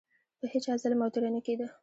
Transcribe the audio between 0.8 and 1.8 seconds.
ظلم او تیری نه کېده.